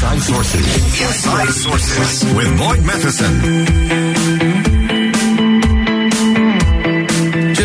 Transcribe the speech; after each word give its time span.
Inside 0.00 0.22
Sources. 0.22 1.02
Inside 1.02 1.50
Sources 1.50 2.34
with 2.34 2.58
Boyd 2.58 2.82
Matheson. 2.86 3.99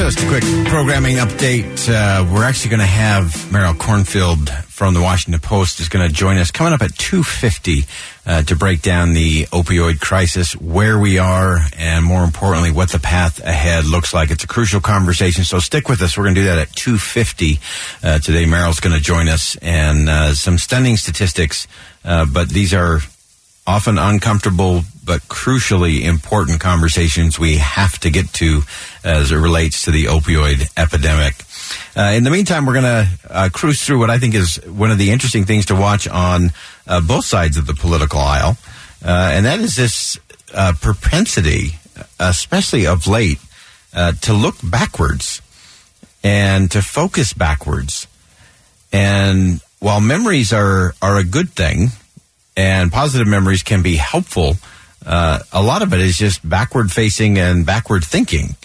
Just 0.05 0.21
a 0.21 0.27
quick 0.27 0.43
programming 0.67 1.15
update. 1.15 1.89
Uh, 1.89 2.31
we're 2.31 2.43
actually 2.43 2.69
going 2.69 2.79
to 2.79 2.85
have 2.85 3.23
Meryl 3.49 3.73
Kornfield 3.73 4.51
from 4.65 4.93
the 4.93 5.01
Washington 5.01 5.41
Post 5.41 5.79
is 5.79 5.89
going 5.89 6.07
to 6.07 6.13
join 6.13 6.37
us 6.37 6.51
coming 6.51 6.73
up 6.73 6.83
at 6.83 6.91
2.50 6.91 7.87
uh, 8.27 8.43
to 8.43 8.55
break 8.55 8.83
down 8.83 9.13
the 9.13 9.45
opioid 9.45 9.99
crisis, 9.99 10.55
where 10.57 10.99
we 10.99 11.17
are, 11.17 11.57
and 11.75 12.05
more 12.05 12.23
importantly, 12.23 12.71
what 12.71 12.91
the 12.91 12.99
path 12.99 13.43
ahead 13.43 13.85
looks 13.85 14.13
like. 14.13 14.29
It's 14.29 14.43
a 14.43 14.47
crucial 14.47 14.79
conversation, 14.79 15.43
so 15.43 15.57
stick 15.57 15.89
with 15.89 16.03
us. 16.03 16.15
We're 16.15 16.25
going 16.25 16.35
to 16.35 16.41
do 16.41 16.47
that 16.49 16.59
at 16.59 16.67
2.50 16.67 17.59
uh, 18.03 18.19
today. 18.19 18.45
Meryl's 18.45 18.79
going 18.79 18.95
to 18.95 19.01
join 19.01 19.27
us, 19.27 19.55
and 19.55 20.07
uh, 20.07 20.35
some 20.35 20.59
stunning 20.59 20.97
statistics, 20.97 21.67
uh, 22.03 22.27
but 22.31 22.49
these 22.49 22.75
are 22.75 22.99
often 23.65 23.97
uncomfortable 23.97 24.83
but 25.05 25.21
crucially 25.23 26.01
important 26.01 26.59
conversations 26.59 27.37
we 27.37 27.57
have 27.57 27.99
to 27.99 28.09
get 28.09 28.33
to 28.33 28.61
as 29.03 29.31
it 29.31 29.37
relates 29.37 29.83
to 29.83 29.91
the 29.91 30.05
opioid 30.05 30.67
epidemic. 30.75 31.35
Uh, 31.95 32.13
in 32.15 32.23
the 32.23 32.31
meantime, 32.31 32.65
we're 32.65 32.73
going 32.73 32.83
to 32.83 33.07
uh, 33.29 33.49
cruise 33.53 33.81
through 33.83 33.99
what 33.99 34.09
I 34.09 34.17
think 34.17 34.33
is 34.33 34.57
one 34.65 34.91
of 34.91 34.97
the 34.97 35.11
interesting 35.11 35.45
things 35.45 35.67
to 35.67 35.75
watch 35.75 36.07
on 36.07 36.51
uh, 36.87 37.01
both 37.01 37.25
sides 37.25 37.57
of 37.57 37.67
the 37.67 37.73
political 37.73 38.19
aisle, 38.19 38.57
uh, 39.03 39.31
and 39.33 39.45
that 39.45 39.59
is 39.59 39.75
this 39.75 40.17
uh, 40.53 40.73
propensity, 40.81 41.75
especially 42.19 42.87
of 42.87 43.07
late, 43.07 43.39
uh, 43.93 44.13
to 44.21 44.33
look 44.33 44.55
backwards 44.63 45.41
and 46.23 46.71
to 46.71 46.81
focus 46.81 47.33
backwards. 47.33 48.07
And 48.91 49.61
while 49.79 50.01
memories 50.01 50.51
are 50.51 50.95
are 51.01 51.17
a 51.17 51.23
good 51.23 51.49
thing, 51.49 51.89
and 52.57 52.91
positive 52.91 53.27
memories 53.27 53.63
can 53.63 53.81
be 53.81 53.95
helpful. 53.95 54.55
Uh, 55.05 55.39
a 55.51 55.61
lot 55.61 55.81
of 55.81 55.93
it 55.93 55.99
is 55.99 56.17
just 56.17 56.47
backward 56.47 56.91
facing 56.91 57.37
and 57.37 57.65
backward 57.65 58.03
thinking. 58.03 58.55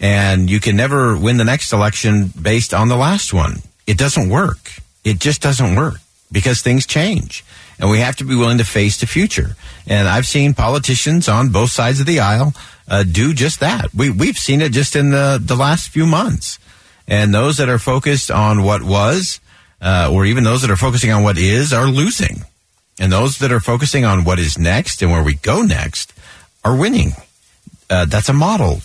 And 0.00 0.50
you 0.50 0.60
can 0.60 0.76
never 0.76 1.16
win 1.16 1.36
the 1.36 1.44
next 1.44 1.72
election 1.72 2.32
based 2.40 2.72
on 2.74 2.88
the 2.88 2.96
last 2.96 3.32
one. 3.32 3.62
It 3.86 3.98
doesn't 3.98 4.28
work. 4.28 4.72
It 5.04 5.18
just 5.18 5.42
doesn't 5.42 5.74
work 5.74 5.96
because 6.32 6.62
things 6.62 6.86
change. 6.86 7.44
And 7.78 7.90
we 7.90 7.98
have 7.98 8.16
to 8.16 8.24
be 8.24 8.34
willing 8.34 8.58
to 8.58 8.64
face 8.64 8.98
the 8.98 9.06
future. 9.06 9.56
And 9.86 10.08
I've 10.08 10.26
seen 10.26 10.54
politicians 10.54 11.28
on 11.28 11.50
both 11.50 11.70
sides 11.70 12.00
of 12.00 12.06
the 12.06 12.20
aisle 12.20 12.54
uh, 12.88 13.02
do 13.02 13.34
just 13.34 13.60
that. 13.60 13.92
We, 13.94 14.10
we've 14.10 14.36
seen 14.36 14.60
it 14.60 14.72
just 14.72 14.94
in 14.96 15.10
the, 15.10 15.40
the 15.42 15.56
last 15.56 15.88
few 15.88 16.06
months. 16.06 16.58
And 17.06 17.34
those 17.34 17.58
that 17.58 17.68
are 17.68 17.78
focused 17.78 18.30
on 18.30 18.62
what 18.62 18.82
was, 18.82 19.40
uh, 19.80 20.10
or 20.12 20.24
even 20.24 20.44
those 20.44 20.62
that 20.62 20.70
are 20.70 20.76
focusing 20.76 21.10
on 21.10 21.22
what 21.22 21.36
is, 21.36 21.72
are 21.72 21.86
losing. 21.86 22.44
And 22.98 23.12
those 23.12 23.38
that 23.38 23.52
are 23.52 23.60
focusing 23.60 24.04
on 24.04 24.24
what 24.24 24.38
is 24.38 24.58
next 24.58 25.02
and 25.02 25.10
where 25.10 25.22
we 25.22 25.34
go 25.34 25.62
next 25.62 26.12
are 26.64 26.76
winning. 26.76 27.12
Uh, 27.90 28.04
that's 28.04 28.28
a 28.28 28.32
model. 28.32 28.80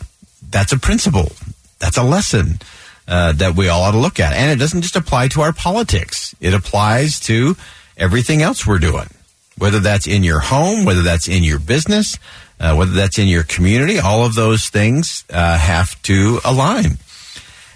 That's 0.50 0.72
a 0.72 0.80
principle. 0.80 1.32
That's 1.80 1.98
a 1.98 2.04
lesson 2.04 2.60
uh, 3.08 3.34
that 3.34 3.56
we 3.56 3.68
all 3.68 3.84
ought 3.84 3.92
to 3.92 3.98
look 3.98 4.20
at. 4.20 4.34
And 4.34 4.52
it 4.52 4.60
doesn't 4.60 4.82
just 4.82 4.96
apply 4.96 5.30
to 5.30 5.42
our 5.42 5.54
politics. 5.54 6.36
It 6.40 6.54
applies 6.54 7.20
to 7.22 7.56
everything 7.98 8.42
else 8.42 8.66
we're 8.66 8.80
doing. 8.80 9.10
Whether 9.58 9.80
that's 9.80 10.08
in 10.08 10.24
your 10.24 10.40
home, 10.40 10.86
whether 10.86 11.02
that's 11.02 11.28
in 11.28 11.44
your 11.44 11.60
business, 11.60 12.18
uh, 12.60 12.76
whether 12.76 12.92
that's 12.92 13.20
in 13.20 13.28
your 13.28 13.44
community, 13.44 14.00
all 14.00 14.26
of 14.26 14.36
those 14.36 14.70
things 14.70 15.26
uh, 15.30 15.58
have 15.58 16.02
to 16.04 16.40
align. 16.46 16.98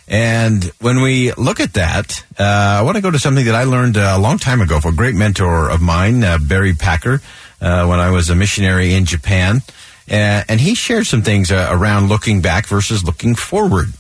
And 0.08 0.66
when 0.82 1.02
we 1.02 1.32
look 1.34 1.60
at 1.60 1.74
that, 1.74 2.24
uh, 2.38 2.44
I 2.80 2.82
want 2.82 2.98
to 2.98 3.02
go 3.02 3.12
to 3.12 3.20
something 3.20 3.46
that 3.46 3.56
I 3.56 3.64
learned 3.64 3.98
uh, 3.98 4.16
a 4.18 4.20
long 4.20 4.38
time 4.38 4.62
ago 4.62 4.80
from 4.80 4.94
a 4.94 4.98
great 4.98 5.16
mentor 5.16 5.70
of 5.70 5.82
mine, 5.82 6.24
uh, 6.24 6.38
Barry 6.40 6.74
Packer, 6.74 7.22
uh, 7.62 7.86
when 7.86 8.00
I 8.00 8.10
was 8.10 8.30
a 8.30 8.36
missionary 8.36 8.94
in 8.94 9.06
Japan. 9.06 9.62
Uh, 10.10 10.44
and 10.50 10.60
he 10.60 10.76
shared 10.76 11.08
some 11.08 11.22
things 11.22 11.52
uh, 11.52 11.70
around 11.72 12.10
looking 12.10 12.42
back 12.42 12.68
versus 12.68 13.06
looking 13.06 13.36
forward. 13.36 13.94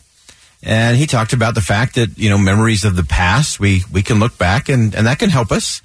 And 0.61 0.97
he 0.97 1.07
talked 1.07 1.33
about 1.33 1.55
the 1.55 1.61
fact 1.61 1.95
that, 1.95 2.17
you 2.17 2.29
know, 2.29 2.37
memories 2.37 2.85
of 2.85 2.95
the 2.95 3.03
past, 3.03 3.59
we, 3.59 3.83
we 3.91 4.01
can 4.01 4.19
look 4.19 4.37
back 4.37 4.69
and, 4.69 4.95
and 4.95 5.07
that 5.07 5.19
can 5.19 5.29
help 5.29 5.51
us, 5.51 5.81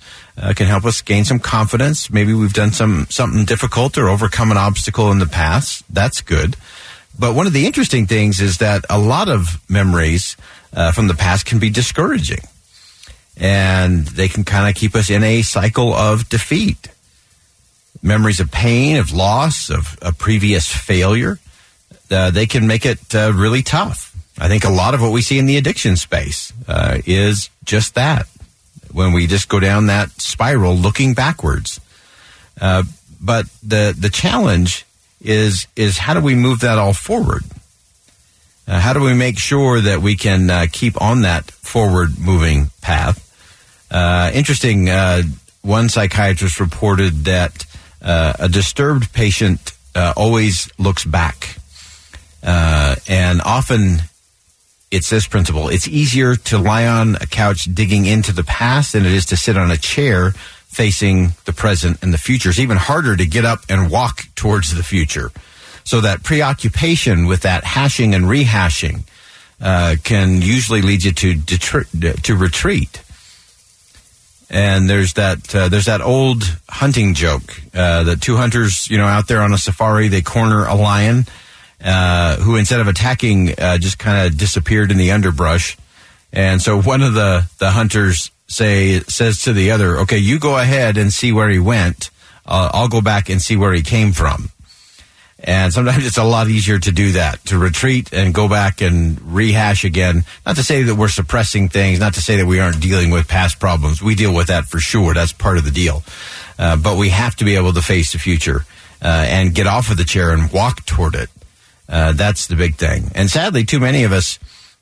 can 0.55 0.67
help 0.69 0.85
us 0.85 1.03
gain 1.03 1.25
some 1.25 1.41
confidence. 1.41 2.11
Maybe 2.11 2.33
we've 2.33 2.53
done 2.53 2.71
some, 2.71 3.09
something 3.11 3.45
difficult 3.45 3.99
or 3.99 4.09
overcome 4.09 4.53
an 4.53 4.57
obstacle 4.57 5.11
in 5.11 5.19
the 5.19 5.27
past. 5.27 5.83
That's 5.93 6.21
good. 6.21 6.55
But 7.19 7.35
one 7.35 7.47
of 7.47 7.53
the 7.53 7.67
interesting 7.67 8.07
things 8.07 8.41
is 8.41 8.59
that 8.59 8.85
a 8.89 8.99
lot 8.99 9.29
of 9.29 9.61
memories 9.69 10.37
uh, 10.73 10.93
from 10.93 11.09
the 11.09 11.15
past 11.15 11.47
can 11.47 11.59
be 11.59 11.71
discouraging. 11.71 12.41
And 13.37 14.07
they 14.07 14.29
can 14.29 14.45
kind 14.45 14.69
of 14.69 14.75
keep 14.75 14.95
us 14.95 15.11
in 15.11 15.23
a 15.23 15.43
cycle 15.43 15.93
of 15.93 16.29
defeat. 16.29 16.89
Memories 18.03 18.41
of 18.41 18.51
pain, 18.51 18.97
of 18.97 19.13
loss, 19.13 19.71
of 19.71 19.99
a 20.03 20.13
previous 20.13 20.73
failure, 20.73 21.39
uh, 22.11 22.31
they 22.31 22.47
can 22.47 22.67
make 22.67 22.87
it 22.87 23.15
uh, 23.15 23.33
really 23.35 23.63
tough. 23.63 24.15
I 24.39 24.49
think 24.49 24.65
a 24.65 24.71
lot 24.71 24.95
of 24.95 25.03
what 25.03 25.13
we 25.13 25.23
see 25.23 25.39
in 25.39 25.47
the 25.47 25.57
addiction 25.57 25.97
space 25.97 26.53
uh, 26.69 26.99
is 27.05 27.51
just 27.65 27.95
that. 27.97 28.29
When 28.93 29.13
we 29.13 29.27
just 29.27 29.49
go 29.49 29.61
down 29.61 29.87
that 29.87 30.11
spiral 30.21 30.75
looking 30.77 31.15
backwards. 31.15 31.81
Uh, 32.61 32.85
but 33.21 33.47
the, 33.63 33.95
the 33.99 34.09
challenge 34.09 34.87
is 35.21 35.67
is 35.77 35.99
how 35.99 36.15
do 36.15 36.21
we 36.21 36.35
move 36.35 36.61
that 36.61 36.79
all 36.79 36.93
forward? 36.93 37.43
Uh, 38.67 38.79
how 38.79 38.93
do 38.93 39.01
we 39.01 39.15
make 39.15 39.39
sure 39.39 39.81
that 39.81 40.03
we 40.03 40.15
can 40.15 40.51
uh, 40.51 40.67
keep 40.71 41.01
on 41.01 41.23
that 41.23 41.51
forward 41.51 42.19
moving 42.19 42.71
path? 42.83 43.25
Uh, 43.91 44.31
interesting. 44.35 44.91
Uh, 44.91 45.23
one 45.63 45.89
psychiatrist 45.89 46.61
reported 46.61 47.25
that 47.25 47.65
uh, 48.03 48.35
a 48.39 48.49
disturbed 48.49 49.13
patient 49.13 49.73
uh, 49.95 50.13
always 50.17 50.71
looks 50.79 51.05
back, 51.05 51.59
and 52.43 53.41
often 53.43 54.03
it's 54.91 55.11
this 55.11 55.27
principle: 55.27 55.69
it's 55.69 55.89
easier 55.89 56.37
to 56.37 56.59
lie 56.59 56.87
on 56.87 57.17
a 57.17 57.27
couch 57.27 57.65
digging 57.75 58.05
into 58.05 58.33
the 58.33 58.45
past 58.45 58.93
than 58.93 59.07
it 59.07 59.13
is 59.13 59.27
to 59.27 59.37
sit 59.37 59.57
on 59.57 59.71
a 59.71 59.77
chair 59.77 60.35
facing 60.79 61.33
the 61.45 61.53
present 61.53 62.01
and 62.05 62.15
the 62.15 62.19
future. 62.19 62.51
It's 62.51 62.61
even 62.61 62.77
harder 62.77 63.17
to 63.17 63.27
get 63.27 63.45
up 63.45 63.63
and 63.69 63.91
walk 63.91 64.29
towards 64.37 64.73
the 64.77 64.85
future. 64.85 65.33
So 65.83 66.01
that 66.03 66.23
preoccupation 66.23 67.27
with 67.27 67.41
that 67.41 67.65
hashing 67.65 68.15
and 68.15 68.27
rehashing 68.27 69.03
uh, 69.61 69.97
can 70.05 70.41
usually 70.41 70.81
lead 70.81 71.03
you 71.03 71.11
to 71.11 71.35
detri- 71.35 72.23
to 72.23 72.37
retreat. 72.37 73.03
And 74.49 74.89
there's 74.89 75.15
that 75.15 75.53
uh, 75.53 75.69
there's 75.69 75.87
that 75.87 76.01
old 76.01 76.45
hunting 76.69 77.15
joke 77.15 77.61
uh, 77.75 78.05
that 78.05 78.21
two 78.21 78.37
hunters 78.37 78.89
you 78.89 78.99
know 78.99 79.07
out 79.07 79.27
there 79.27 79.43
on 79.43 79.53
a 79.53 79.59
safari 79.59 80.07
they 80.07 80.23
corner 80.23 80.65
a 80.65 80.77
lion 80.77 81.27
uh, 81.83 82.37
who 82.37 82.55
instead 82.55 82.79
of 82.79 82.87
attacking 82.87 83.59
uh, 83.59 83.79
just 83.79 83.99
kind 83.99 84.27
of 84.27 84.39
disappeared 84.39 84.93
in 84.93 84.97
the 84.97 85.11
underbrush. 85.11 85.77
And 86.33 86.63
so 86.63 86.81
one 86.81 87.03
of 87.03 87.15
the 87.15 87.51
the 87.59 87.73
hunters 87.73 88.31
say 88.49 89.01
says 89.01 89.43
to 89.43 89.53
the 89.53 89.71
other, 89.71 89.99
"Okay, 90.01 90.19
you 90.19 90.39
go 90.39 90.59
ahead 90.59 90.97
and 90.97 91.13
see 91.13 91.33
where 91.33 91.49
he 91.49 91.59
went. 91.59 92.11
Uh, 92.47 92.71
I'll 92.73 92.89
go 92.89 93.01
back 93.01 93.29
and 93.29 93.41
see 93.41 93.57
where 93.57 93.73
he 93.73 93.83
came 93.83 94.13
from." 94.13 94.51
And 95.41 95.73
sometimes 95.73 96.05
it's 96.05 96.19
a 96.19 96.25
lot 96.25 96.49
easier 96.49 96.81
to 96.81 96.91
do 96.91 97.13
that, 97.13 97.45
to 97.47 97.59
retreat 97.59 98.13
and 98.13 98.35
go 98.35 98.49
back 98.49 98.81
and 98.81 99.21
rehash 99.23 99.85
again. 99.85 100.25
Not 100.45 100.57
to 100.57 100.65
say 100.65 100.83
that 100.83 100.97
we're 100.97 101.09
suppressing 101.09 101.69
things, 101.69 102.01
not 102.01 102.15
to 102.15 102.21
say 102.21 102.37
that 102.37 102.47
we 102.47 102.59
aren't 102.59 102.81
dealing 102.81 103.11
with 103.11 103.29
past 103.29 103.61
problems. 103.61 104.03
We 104.03 104.17
deal 104.17 104.35
with 104.35 104.49
that 104.49 104.65
for 104.65 104.81
sure. 104.81 105.15
That's 105.15 105.33
part 105.33 105.57
of 105.57 105.65
the 105.65 105.71
deal. 105.71 106.03
Uh, 106.59 106.77
but 106.77 106.97
we 106.97 107.11
have 107.11 107.37
to 107.37 107.45
be 107.45 107.55
able 107.55 107.73
to 107.73 107.83
face 107.83 108.13
the 108.13 108.19
future 108.19 108.65
uh, 109.01 109.27
and 109.29 109.55
get 109.55 109.69
off 109.69 109.93
of 109.93 109.97
the 109.97 110.05
chair 110.05 110.33
and 110.33 110.51
walk 110.51 110.85
toward 110.87 111.15
it. 111.15 111.31
Uh, 111.89 112.13
that's 112.13 112.49
the 112.49 112.57
big 112.57 112.75
thing. 112.75 113.13
And 113.15 113.31
sadly, 113.31 113.65
too 113.65 113.79
many 113.79 114.03
of 114.03 114.13
us 114.13 114.41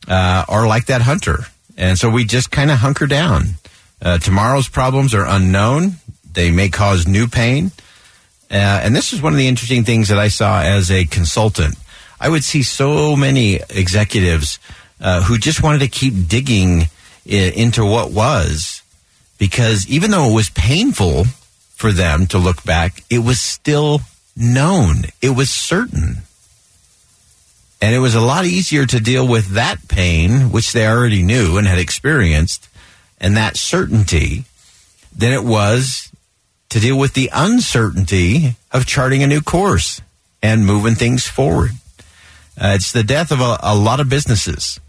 uh, 0.08 0.46
are 0.48 0.66
like 0.66 0.86
that 0.86 1.02
hunter. 1.02 1.40
And 1.76 1.98
so 1.98 2.10
we 2.10 2.24
just 2.24 2.50
kind 2.50 2.70
of 2.70 2.78
hunker 2.78 3.06
down. 3.06 3.54
Uh, 4.00 4.18
tomorrow's 4.18 4.68
problems 4.68 5.14
are 5.14 5.26
unknown. 5.26 5.96
They 6.32 6.50
may 6.50 6.68
cause 6.68 7.06
new 7.06 7.26
pain. 7.26 7.70
Uh, 8.50 8.54
and 8.54 8.94
this 8.94 9.12
is 9.12 9.20
one 9.20 9.32
of 9.32 9.38
the 9.38 9.48
interesting 9.48 9.84
things 9.84 10.08
that 10.08 10.18
I 10.18 10.28
saw 10.28 10.62
as 10.62 10.90
a 10.90 11.04
consultant. 11.04 11.74
I 12.20 12.28
would 12.28 12.44
see 12.44 12.62
so 12.62 13.16
many 13.16 13.56
executives 13.70 14.58
uh, 15.00 15.22
who 15.22 15.38
just 15.38 15.62
wanted 15.62 15.80
to 15.80 15.88
keep 15.88 16.28
digging 16.28 16.88
into 17.26 17.84
what 17.84 18.12
was 18.12 18.82
because 19.38 19.86
even 19.88 20.10
though 20.10 20.30
it 20.30 20.34
was 20.34 20.50
painful 20.50 21.24
for 21.74 21.92
them 21.92 22.26
to 22.28 22.38
look 22.38 22.64
back, 22.64 23.02
it 23.10 23.18
was 23.18 23.40
still 23.40 24.00
known. 24.36 25.04
It 25.20 25.30
was 25.30 25.50
certain. 25.50 26.18
And 27.80 27.94
it 27.94 27.98
was 27.98 28.14
a 28.14 28.20
lot 28.20 28.46
easier 28.46 28.86
to 28.86 29.00
deal 29.00 29.26
with 29.26 29.48
that 29.48 29.86
pain, 29.88 30.50
which 30.50 30.72
they 30.72 30.86
already 30.86 31.22
knew 31.22 31.58
and 31.58 31.66
had 31.66 31.78
experienced, 31.78 32.68
and 33.20 33.36
that 33.36 33.56
certainty 33.56 34.44
than 35.16 35.32
it 35.32 35.44
was 35.44 36.10
to 36.70 36.80
deal 36.80 36.98
with 36.98 37.14
the 37.14 37.30
uncertainty 37.32 38.56
of 38.72 38.86
charting 38.86 39.22
a 39.22 39.26
new 39.26 39.40
course 39.40 40.00
and 40.42 40.66
moving 40.66 40.94
things 40.94 41.26
forward. 41.26 41.70
Uh, 42.58 42.72
it's 42.74 42.92
the 42.92 43.02
death 43.02 43.30
of 43.30 43.40
a, 43.40 43.58
a 43.62 43.74
lot 43.74 44.00
of 44.00 44.08
businesses 44.08 44.80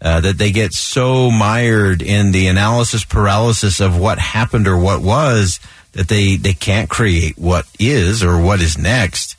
uh, 0.00 0.20
that 0.20 0.38
they 0.38 0.50
get 0.50 0.72
so 0.72 1.30
mired 1.30 2.02
in 2.02 2.32
the 2.32 2.48
analysis 2.48 3.04
paralysis 3.04 3.80
of 3.80 3.98
what 3.98 4.18
happened 4.18 4.68
or 4.68 4.76
what 4.76 5.00
was 5.00 5.60
that 5.92 6.08
they, 6.08 6.36
they 6.36 6.52
can't 6.52 6.90
create 6.90 7.38
what 7.38 7.66
is 7.78 8.22
or 8.22 8.40
what 8.40 8.60
is 8.60 8.76
next 8.76 9.36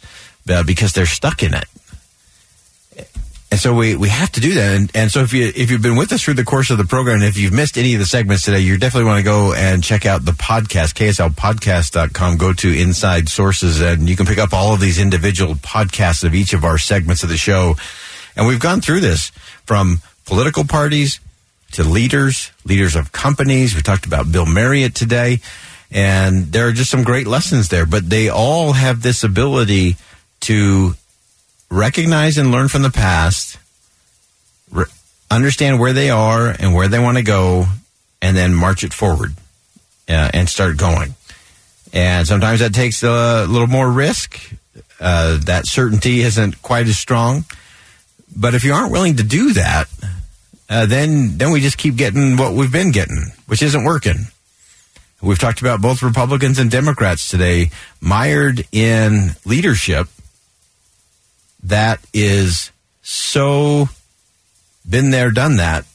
uh, 0.50 0.64
because 0.64 0.94
they're 0.94 1.06
stuck 1.06 1.44
in 1.44 1.54
it. 1.54 1.66
And 3.50 3.60
so 3.60 3.74
we, 3.74 3.96
we 3.96 4.10
have 4.10 4.32
to 4.34 4.42
do 4.42 4.56
that. 4.56 4.76
And, 4.76 4.92
and 4.94 5.12
so 5.12 5.22
if 5.22 5.32
you, 5.32 5.52
if 5.56 5.72
you've 5.72 5.82
been 5.82 5.96
with 5.96 6.12
us 6.12 6.22
through 6.22 6.34
the 6.34 6.44
course 6.44 6.70
of 6.70 6.78
the 6.78 6.84
program, 6.84 7.22
if 7.22 7.38
you've 7.38 7.54
missed 7.54 7.78
any 7.78 7.94
of 7.94 8.00
the 8.00 8.06
segments 8.06 8.44
today, 8.44 8.60
you 8.60 8.78
definitely 8.78 9.08
want 9.08 9.20
to 9.20 9.24
go 9.24 9.54
and 9.54 9.82
check 9.82 10.06
out 10.06 10.26
the 10.26 10.34
podcast, 10.34 10.96
kslpodcast.com. 10.96 12.38
Go 12.38 12.52
to 12.52 12.78
Inside 12.78 13.30
Sources 13.30 13.80
and 13.80 14.10
you 14.10 14.18
can 14.18 14.26
pick 14.26 14.38
up 14.38 14.54
all 14.54 14.74
of 14.74 14.82
these 14.82 15.00
individual 15.00 15.56
podcasts 15.56 16.26
of 16.26 16.36
each 16.36 16.54
of 16.54 16.66
our 16.66 16.78
segments 16.78 17.24
of 17.24 17.30
the 17.30 17.38
show. 17.38 17.76
And 18.36 18.48
we've 18.48 18.60
gone 18.60 18.82
through 18.82 19.00
this 19.00 19.30
from 19.66 20.02
political 20.26 20.66
parties 20.66 21.22
to 21.72 21.84
leaders, 21.84 22.52
leaders 22.66 22.98
of 22.98 23.14
companies. 23.14 23.76
We 23.76 23.82
talked 23.82 24.06
about 24.06 24.30
Bill 24.32 24.46
Marriott 24.46 24.94
today. 24.94 25.40
And 25.90 26.52
there 26.52 26.68
are 26.68 26.74
just 26.74 26.92
some 26.92 27.04
great 27.04 27.28
lessons 27.28 27.70
there, 27.70 27.86
but 27.86 28.10
they 28.10 28.28
all 28.28 28.74
have 28.74 29.02
this 29.02 29.24
ability 29.24 29.96
to 30.42 30.96
recognize 31.70 32.38
and 32.38 32.52
learn 32.52 32.68
from 32.68 32.82
the 32.82 32.90
past, 32.90 33.58
re- 34.72 34.86
understand 35.30 35.80
where 35.80 35.94
they 35.94 36.10
are 36.10 36.48
and 36.48 36.74
where 36.74 36.88
they 36.88 37.00
want 37.00 37.18
to 37.18 37.24
go, 37.24 37.66
and 38.22 38.36
then 38.36 38.54
march 38.54 38.84
it 38.84 38.94
forward 38.94 39.34
uh, 40.10 40.32
and 40.34 40.50
start 40.50 40.78
going. 40.78 41.16
And 41.94 42.28
sometimes 42.28 42.60
that 42.60 42.74
takes 42.74 43.04
a 43.04 43.46
little 43.48 43.68
more 43.68 43.90
risk. 43.90 44.40
Uh, 45.00 45.38
that 45.46 45.68
certainty 45.68 46.22
isn't 46.22 46.62
quite 46.62 46.88
as 46.88 46.98
strong. 46.98 47.46
But 48.36 48.56
if 48.56 48.64
you 48.64 48.74
aren't 48.74 48.92
willing 48.92 49.18
to 49.18 49.24
do 49.24 49.54
that, 49.54 49.88
uh, 50.70 50.86
then 50.86 51.38
then 51.38 51.52
we 51.52 51.62
just 51.62 51.78
keep 51.78 51.96
getting 51.96 52.36
what 52.36 52.54
we've 52.54 52.72
been 52.72 52.92
getting, 52.92 53.32
which 53.46 53.62
isn't 53.62 53.84
working. 53.84 54.28
We've 55.22 55.40
talked 55.40 55.62
about 55.62 55.82
both 55.82 56.04
Republicans 56.04 56.60
and 56.60 56.70
Democrats 56.70 57.30
today, 57.30 57.72
mired 58.02 58.68
in 58.72 59.32
leadership 59.46 60.08
that 61.64 62.00
is 62.14 62.72
so 63.02 63.90
been 64.88 65.12
there, 65.12 65.32
done 65.32 65.58
that, 65.58 65.86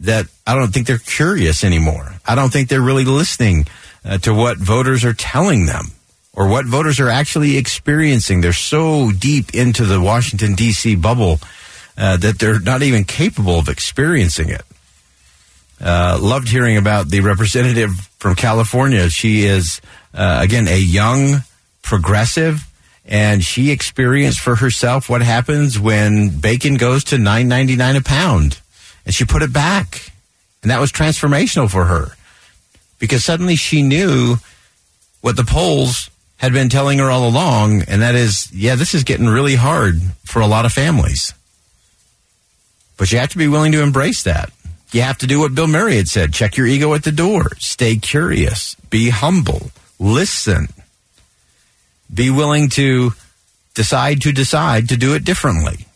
that 0.00 0.26
I 0.46 0.54
don't 0.54 0.72
think 0.72 0.86
they're 0.86 0.98
curious 0.98 1.64
anymore. 1.64 2.14
I 2.26 2.34
don't 2.34 2.52
think 2.52 2.68
they're 2.68 2.80
really 2.80 3.04
listening 3.04 3.66
uh, 4.04 4.18
to 4.18 4.34
what 4.34 4.58
voters 4.58 5.04
are 5.04 5.12
telling 5.12 5.66
them 5.66 5.86
or 6.34 6.48
what 6.48 6.66
voters 6.66 6.98
are 6.98 7.08
actually 7.08 7.56
experiencing. 7.56 8.40
They're 8.40 8.52
so 8.52 9.12
deep 9.12 9.54
into 9.54 9.84
the 9.84 10.00
Washington, 10.00 10.54
D.C. 10.54 10.96
bubble 10.96 11.38
uh, 11.96 12.16
that 12.18 12.38
they're 12.38 12.60
not 12.60 12.82
even 12.82 13.04
capable 13.04 13.58
of 13.58 13.68
experiencing 13.68 14.48
it. 14.48 14.62
Uh, 15.80 16.18
loved 16.20 16.48
hearing 16.48 16.76
about 16.76 17.08
the 17.08 17.20
representative 17.20 17.90
from 18.18 18.34
California. 18.34 19.10
She 19.10 19.44
is, 19.44 19.80
uh, 20.14 20.38
again, 20.40 20.68
a 20.68 20.78
young 20.78 21.42
progressive 21.82 22.60
and 23.04 23.42
she 23.42 23.70
experienced 23.70 24.40
for 24.40 24.56
herself 24.56 25.08
what 25.08 25.22
happens 25.22 25.78
when 25.78 26.28
bacon 26.28 26.76
goes 26.76 27.04
to 27.04 27.18
nine 27.18 27.48
ninety 27.48 27.76
nine 27.76 27.96
a 27.96 28.00
pound, 28.00 28.60
and 29.04 29.14
she 29.14 29.24
put 29.24 29.42
it 29.42 29.52
back, 29.52 30.12
and 30.62 30.70
that 30.70 30.80
was 30.80 30.92
transformational 30.92 31.70
for 31.70 31.86
her. 31.86 32.16
Because 32.98 33.24
suddenly 33.24 33.56
she 33.56 33.82
knew 33.82 34.36
what 35.20 35.36
the 35.36 35.44
polls 35.44 36.10
had 36.36 36.52
been 36.52 36.68
telling 36.68 36.98
her 36.98 37.10
all 37.10 37.28
along, 37.28 37.82
and 37.82 38.02
that 38.02 38.14
is, 38.14 38.52
yeah, 38.52 38.76
this 38.76 38.94
is 38.94 39.04
getting 39.04 39.26
really 39.26 39.56
hard 39.56 40.00
for 40.24 40.40
a 40.40 40.46
lot 40.46 40.64
of 40.64 40.72
families. 40.72 41.34
But 42.96 43.10
you 43.10 43.18
have 43.18 43.30
to 43.30 43.38
be 43.38 43.48
willing 43.48 43.72
to 43.72 43.82
embrace 43.82 44.22
that. 44.24 44.52
You 44.92 45.02
have 45.02 45.18
to 45.18 45.26
do 45.26 45.40
what 45.40 45.54
Bill 45.54 45.66
Marriott 45.66 45.98
had 45.98 46.08
said. 46.08 46.32
Check 46.32 46.56
your 46.56 46.66
ego 46.66 46.94
at 46.94 47.02
the 47.02 47.12
door, 47.12 47.48
stay 47.58 47.96
curious, 47.96 48.76
be 48.90 49.08
humble, 49.08 49.70
listen 49.98 50.68
be 52.12 52.30
willing 52.30 52.68
to 52.70 53.12
decide 53.74 54.20
to 54.22 54.32
decide 54.32 54.88
to 54.90 54.96
do 54.96 55.14
it 55.14 55.24
differently. 55.24 55.86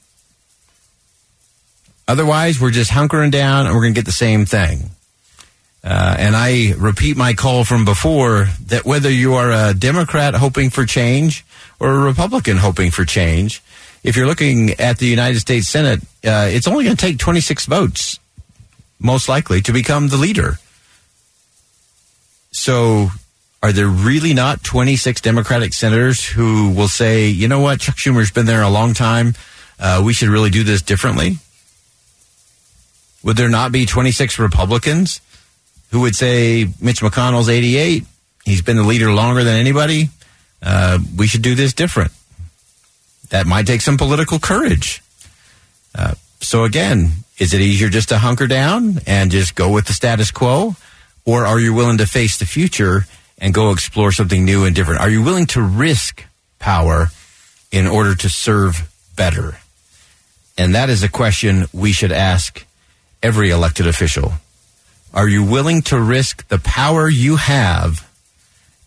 Otherwise, 2.08 2.60
we're 2.60 2.70
just 2.70 2.90
hunkering 2.90 3.30
down 3.30 3.66
and 3.66 3.74
we're 3.74 3.82
going 3.82 3.94
to 3.94 3.98
get 3.98 4.06
the 4.06 4.12
same 4.12 4.46
thing. 4.46 4.90
Uh, 5.82 6.16
and 6.18 6.34
I 6.34 6.72
repeat 6.76 7.16
my 7.16 7.34
call 7.34 7.64
from 7.64 7.84
before 7.84 8.48
that 8.66 8.84
whether 8.84 9.10
you 9.10 9.34
are 9.34 9.52
a 9.52 9.74
Democrat 9.74 10.34
hoping 10.34 10.70
for 10.70 10.84
change 10.84 11.44
or 11.78 11.92
a 11.92 11.98
Republican 11.98 12.56
hoping 12.56 12.90
for 12.90 13.04
change, 13.04 13.62
if 14.02 14.16
you're 14.16 14.26
looking 14.26 14.70
at 14.80 14.98
the 14.98 15.06
United 15.06 15.40
States 15.40 15.68
Senate, 15.68 16.00
uh, 16.24 16.48
it's 16.50 16.66
only 16.66 16.84
going 16.84 16.96
to 16.96 17.00
take 17.00 17.18
26 17.18 17.66
votes, 17.66 18.18
most 19.00 19.28
likely, 19.28 19.60
to 19.62 19.72
become 19.72 20.08
the 20.08 20.16
leader. 20.16 20.58
So 22.52 23.10
are 23.62 23.72
there 23.72 23.88
really 23.88 24.34
not 24.34 24.62
26 24.62 25.20
Democratic 25.20 25.72
senators 25.72 26.24
who 26.24 26.70
will 26.70 26.88
say, 26.88 27.28
you 27.28 27.48
know 27.48 27.60
what, 27.60 27.80
Chuck 27.80 27.96
Schumer's 27.96 28.30
been 28.30 28.46
there 28.46 28.62
a 28.62 28.68
long 28.68 28.94
time. 28.94 29.34
Uh, 29.78 30.02
we 30.04 30.12
should 30.12 30.28
really 30.28 30.50
do 30.50 30.62
this 30.62 30.82
differently? 30.82 31.38
Would 33.22 33.36
there 33.36 33.48
not 33.48 33.72
be 33.72 33.86
26 33.86 34.38
Republicans 34.38 35.20
who 35.90 36.00
would 36.02 36.14
say, 36.14 36.68
Mitch 36.80 37.00
McConnell's 37.00 37.48
88, 37.48 38.04
he's 38.44 38.62
been 38.62 38.76
the 38.76 38.84
leader 38.84 39.12
longer 39.12 39.42
than 39.42 39.56
anybody? 39.56 40.10
Uh, 40.62 40.98
we 41.16 41.26
should 41.26 41.42
do 41.42 41.54
this 41.54 41.72
different. 41.72 42.12
That 43.30 43.46
might 43.46 43.66
take 43.66 43.80
some 43.80 43.96
political 43.96 44.38
courage. 44.38 45.02
Uh, 45.94 46.14
so 46.40 46.64
again, 46.64 47.12
is 47.38 47.52
it 47.52 47.60
easier 47.60 47.88
just 47.88 48.10
to 48.10 48.18
hunker 48.18 48.46
down 48.46 49.00
and 49.06 49.30
just 49.30 49.54
go 49.54 49.70
with 49.70 49.86
the 49.86 49.92
status 49.92 50.30
quo? 50.30 50.76
Or 51.24 51.44
are 51.44 51.58
you 51.58 51.74
willing 51.74 51.98
to 51.98 52.06
face 52.06 52.38
the 52.38 52.46
future 52.46 53.06
and 53.38 53.52
go 53.52 53.70
explore 53.70 54.12
something 54.12 54.44
new 54.44 54.64
and 54.64 54.74
different? 54.74 55.00
Are 55.00 55.10
you 55.10 55.22
willing 55.22 55.46
to 55.46 55.62
risk 55.62 56.25
power 56.58 57.08
in 57.70 57.87
order 57.87 58.14
to 58.14 58.28
serve 58.28 58.90
better? 59.16 59.58
And 60.58 60.75
that 60.75 60.88
is 60.88 61.02
a 61.02 61.08
question 61.08 61.66
we 61.72 61.92
should 61.92 62.12
ask 62.12 62.64
every 63.22 63.50
elected 63.50 63.87
official. 63.87 64.32
Are 65.12 65.28
you 65.28 65.44
willing 65.44 65.82
to 65.82 66.00
risk 66.00 66.46
the 66.49 66.58
power 66.58 67.08
you 67.08 67.37
have 67.37 68.08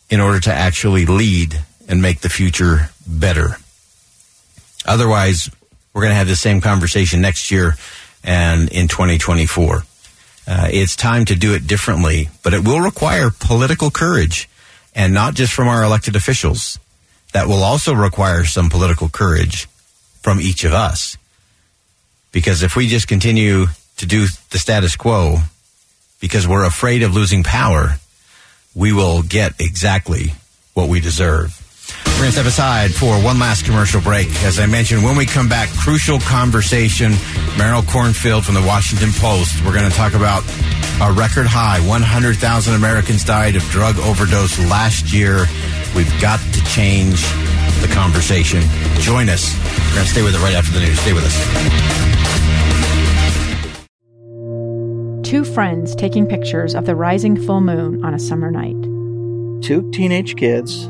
in 0.10 0.20
order 0.20 0.40
to 0.42 0.54
actually 0.54 1.06
lead 1.06 1.60
and 1.88 2.02
make 2.02 2.22
the 2.22 2.30
future 2.30 2.90
better? 3.08 3.58
Otherwise, 4.86 5.50
we're 5.94 6.02
going 6.02 6.12
to 6.12 6.18
have 6.18 6.28
the 6.28 6.36
same 6.36 6.62
conversation 6.62 7.22
next 7.22 7.52
year 7.52 7.76
and 8.24 8.70
in 8.70 8.88
2024. 8.88 9.84
Uh, 10.48 10.68
it's 10.72 10.96
time 10.96 11.26
to 11.26 11.36
do 11.36 11.54
it 11.54 11.68
differently, 11.68 12.30
but 12.44 12.54
it 12.54 12.68
will 12.68 12.80
require 12.80 13.30
political 13.30 13.92
courage 13.92 14.50
and 14.96 15.14
not 15.14 15.36
just 15.36 15.54
from 15.54 15.68
our 15.68 15.84
elected 15.84 16.16
officials. 16.16 16.80
That 17.34 17.48
will 17.48 17.64
also 17.64 17.94
require 17.94 18.46
some 18.46 18.70
political 18.70 19.08
courage 19.10 19.68
from 20.22 20.42
each 20.42 20.64
of 20.64 20.74
us. 20.74 21.18
Because 22.32 22.64
if 22.64 22.76
we 22.76 22.88
just 22.88 23.08
continue 23.08 23.68
to 23.98 24.06
do 24.06 24.28
the 24.50 24.58
status 24.58 24.96
quo 24.96 25.38
because 26.20 26.48
we're 26.48 26.66
afraid 26.66 27.04
of 27.04 27.14
losing 27.14 27.44
power, 27.44 28.00
we 28.76 28.92
will 28.92 29.22
get 29.22 29.54
exactly 29.60 30.34
what 30.74 30.90
we 30.90 31.00
deserve. 31.00 31.69
We're 32.06 32.26
going 32.26 32.32
to 32.32 32.32
step 32.34 32.46
aside 32.46 32.94
for 32.94 33.16
one 33.24 33.40
last 33.40 33.66
commercial 33.66 34.02
break. 34.02 34.28
As 34.44 34.60
I 34.60 34.66
mentioned, 34.66 35.04
when 35.04 35.16
we 35.16 35.26
come 35.26 35.48
back, 35.48 35.70
crucial 35.70 36.20
conversation. 36.20 37.14
Meryl 37.56 37.82
Kornfield 37.82 38.44
from 38.44 38.56
the 38.56 38.62
Washington 38.62 39.12
Post. 39.12 39.64
We're 39.64 39.74
going 39.74 39.90
to 39.90 39.96
talk 39.96 40.14
about 40.14 40.44
a 41.02 41.12
record 41.14 41.48
high 41.48 41.80
100,000 41.80 42.74
Americans 42.74 43.24
died 43.24 43.56
of 43.56 43.64
drug 43.64 43.98
overdose 44.00 44.60
last 44.70 45.14
year. 45.14 45.46
We've 45.96 46.12
got 46.22 46.40
to 46.40 46.64
change 46.66 47.24
the 47.82 47.90
conversation. 47.94 48.62
Join 49.00 49.30
us. 49.30 49.56
We're 49.90 49.96
going 49.96 50.06
to 50.06 50.12
stay 50.12 50.24
with 50.24 50.36
it 50.36 50.40
right 50.40 50.56
after 50.56 50.74
the 50.74 50.82
news. 50.82 51.00
Stay 51.00 51.14
with 51.14 51.24
us. 51.26 51.36
Two 55.30 55.46
friends 55.46 55.96
taking 55.96 56.28
pictures 56.28 56.76
of 56.76 56.86
the 56.86 56.96
rising 56.96 57.36
full 57.46 57.62
moon 57.62 58.04
on 58.04 58.14
a 58.14 58.20
summer 58.20 58.52
night. 58.52 58.76
Two 59.64 59.90
teenage 59.92 60.36
kids 60.36 60.90